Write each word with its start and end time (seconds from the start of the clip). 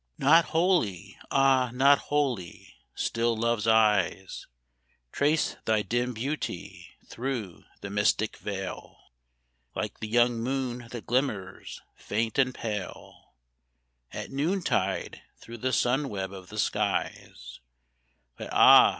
Not 0.17 0.45
wholly 0.45 1.15
ah! 1.29 1.69
not 1.71 1.99
wholly 2.09 2.73
still 2.95 3.37
Love's 3.37 3.67
eyes 3.67 4.47
Trace 5.11 5.57
thy 5.65 5.83
dim 5.83 6.15
beauty 6.15 6.89
through 7.05 7.65
the 7.81 7.91
mystic 7.91 8.37
veil, 8.37 8.97
Like 9.75 9.99
the 9.99 10.07
young 10.07 10.39
moon 10.39 10.87
that 10.89 11.05
glimmers 11.05 11.83
faint 11.95 12.39
and 12.39 12.51
pale, 12.55 13.33
At 14.11 14.31
noontide 14.31 15.21
through 15.37 15.57
the 15.59 15.71
sun 15.71 16.09
web 16.09 16.33
of 16.33 16.49
the 16.49 16.57
skies; 16.57 17.59
But 18.37 18.49
ah! 18.51 18.89